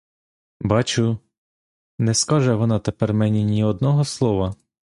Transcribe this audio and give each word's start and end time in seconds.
Бачу— 0.61 1.17
не 1.99 2.13
скаже 2.13 2.55
вона 2.55 2.79
тепер 2.79 3.13
мені 3.13 3.43
ні 3.43 3.63
одного 3.63 4.05
слова. 4.05 4.55